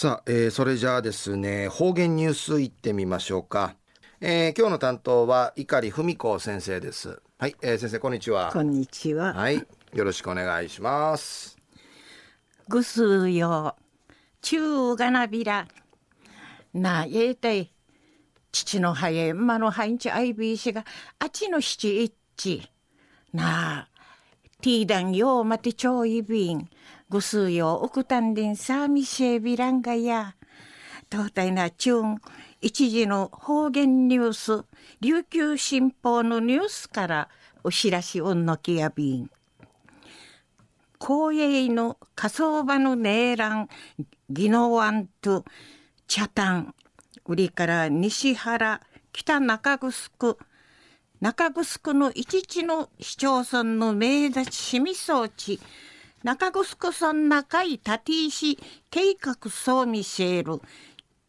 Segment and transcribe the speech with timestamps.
[0.00, 3.74] さあ、えー、それじゃあですね、方言ニュースいってみましょうか。
[4.20, 7.20] えー、今日の担当は碇文子先生です。
[7.36, 8.52] はい、えー、先生こんにちは。
[8.52, 9.34] こんにちは。
[9.34, 11.58] はい、よろしくお願いします。
[12.68, 13.74] ぐすよ、
[14.40, 15.66] 中がなびら。
[16.72, 17.72] なえたい。
[18.52, 20.84] 父の早い馬のハインチアイビー氏が
[21.18, 22.70] あちの七一。
[23.32, 23.88] なあ、
[24.60, 26.68] ティーダンヨーマテチョウイビン、
[27.08, 30.34] グスヨウクタンデンサーミシェビランガヤ、
[31.12, 32.20] 東大タナチューン、
[32.60, 34.64] 一時の方言ニュース、
[35.00, 37.28] 琉球新報のニュースから
[37.62, 39.30] お知らしをのきやびん。
[40.98, 43.68] 公営の火葬場のネーラン、
[44.28, 45.44] ギノワント、
[46.08, 46.74] チャタン、
[47.26, 48.80] 売りから西原、
[49.12, 50.36] 北中城、
[51.20, 55.58] 中城の一地の市町村の名立市民装置、
[56.22, 58.56] 中城村中井立石
[58.88, 60.62] 計画総ミシェール、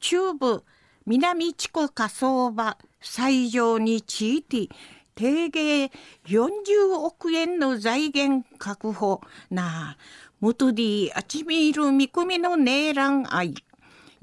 [0.00, 0.64] 中部
[1.04, 4.74] 南地区火葬場最上について、
[5.14, 5.84] 定芸
[6.28, 9.20] 40億円の財源確保。
[9.50, 9.98] なあ、
[10.40, 13.54] 元であちみる見込みのネーラン愛、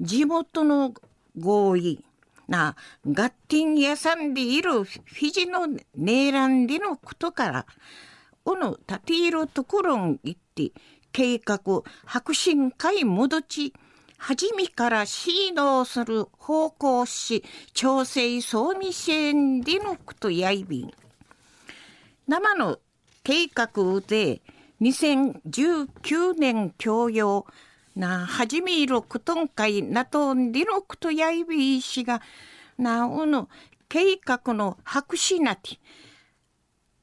[0.00, 0.92] 地元の
[1.38, 2.04] 合意、
[2.48, 2.76] な、
[3.06, 7.66] ガッティン屋さんでいるフィジのネーランでのことから、
[8.44, 10.72] おの立ているところに行って、
[11.12, 13.74] 計画、白信会戻ち、
[14.18, 17.42] はじめから指導する方向し、
[17.74, 20.92] 調整総味支援でのことやいびん。
[22.28, 22.78] 生の
[23.24, 24.40] 計画で
[24.80, 27.46] 2019年教養
[27.94, 32.22] なはじめいるくとんかいなとんでのことやいびいしが
[32.78, 33.48] なおの
[33.88, 35.78] 計画の白紙なて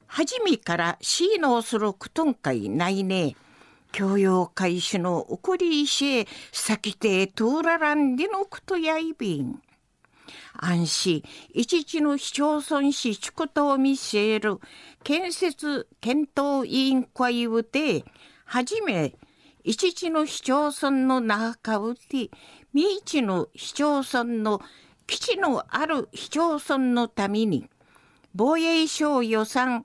[0.06, 3.36] はじめから指導するくとんかいないね。
[3.92, 9.62] 教養開始の送り石へ先手通ららんでのことやいびん。
[10.54, 11.24] 安市
[11.54, 14.58] 一時の市町村市宿島見せる
[15.04, 18.04] 建設検討委員会をで、
[18.46, 19.14] はじめ、
[19.64, 22.30] 一時の市町村の中うて、
[22.72, 24.60] 三市の市町村の
[25.06, 27.68] 基地のある市町村のために、
[28.34, 29.84] 防衛省予算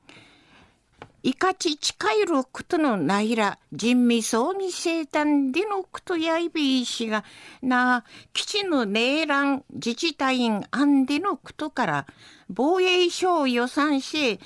[1.26, 7.24] いかち近いることのないら、人味総味生誕でのことやいびいしが、
[7.64, 12.06] なあ、基地のネーラン自治体員案でのことから、
[12.48, 14.40] 防衛省予算し、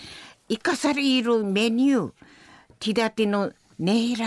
[0.47, 2.11] 生かされるメニュー、
[2.79, 4.17] ティダテのネー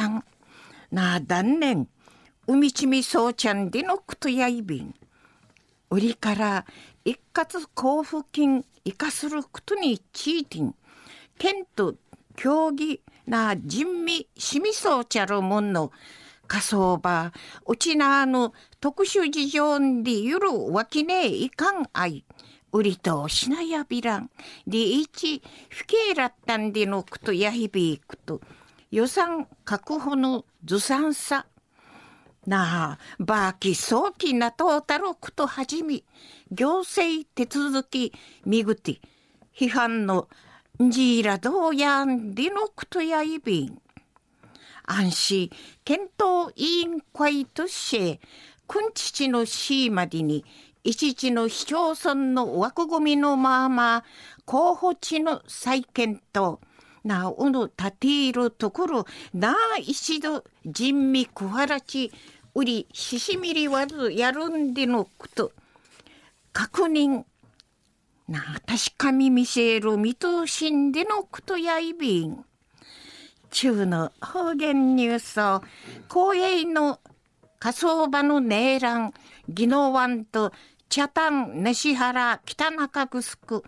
[0.93, 1.89] ラン、な、断念、
[2.47, 4.95] 海地味そうちゃんでのことやいびん。
[5.91, 6.67] 売りから
[7.05, 10.75] 一括交付金生かすることにチーティン、
[11.39, 11.97] 県と
[12.37, 15.93] 競技な人味しみそうちゃるもんの
[16.47, 17.33] 火葬場。
[17.67, 22.25] うちなあの特殊事情でゆるわきねえいかんあい
[22.73, 24.31] 売りとしなやびらん。
[24.67, 28.41] でいち不敬らったんでのくとやひびいくと。
[28.93, 31.47] 予算確保のずさんさ
[32.47, 36.05] なあ、バーキ早期なとうたることはじみ、
[36.51, 38.13] 行政手続き
[38.45, 39.01] みぐて、
[39.57, 40.29] 批判の
[40.79, 43.79] じいらどうやんりのくとやいびん。
[44.85, 45.51] 安心
[45.85, 48.21] 検討委員会として、
[48.67, 50.45] くんちちのしまでに、
[50.85, 54.05] 一時の市町村の枠組みのまま、
[54.45, 56.59] 候補地の再検討、
[57.05, 62.13] なおの立ているところ、なあ一度人味くわらち、
[62.55, 65.53] うりししみりわずやるんでのこと、
[66.53, 67.25] 確認
[68.29, 72.45] な確かみ見せる見通しんでのことやいびん。
[73.51, 75.63] 中の方言ニュースを、
[76.09, 77.01] 公営の
[77.59, 79.15] 火葬場のネーラン、
[79.49, 80.53] 宜野湾と
[80.89, 83.63] 茶炭、西原、北中城、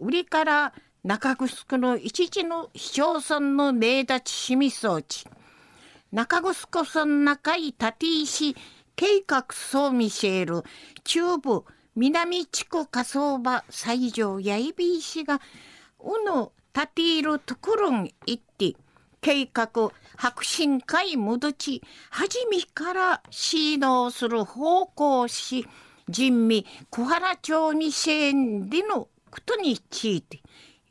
[0.00, 0.72] 売りから
[1.06, 5.24] 中城の一時の市町村の名立ち市民装置、
[6.10, 8.56] 中城村中井立石
[8.96, 10.64] 計画総ミシェール、
[11.04, 11.64] 中部
[11.94, 15.40] 南地区火葬場西条やいびいしが、
[16.00, 18.74] うの立ているところに行って、
[19.20, 25.68] 計画白信会戻ち、はじめから指導する方向し、
[26.08, 30.40] 人味小原町にせんでのことについて、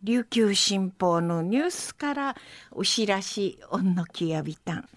[0.06, 2.36] 琉球新報のニュースから
[2.70, 4.90] お知らしおんのきやびたん。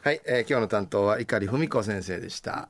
[0.00, 2.68] はい、えー、今日の担当は碇文子先生でした。